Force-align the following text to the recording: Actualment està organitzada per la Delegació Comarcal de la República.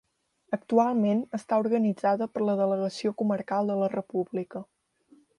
Actualment 0.55 1.19
està 1.37 1.59
organitzada 1.63 2.27
per 2.37 2.43
la 2.47 2.55
Delegació 2.61 3.11
Comarcal 3.19 3.69
de 3.73 3.75
la 3.83 3.91
República. 3.97 4.63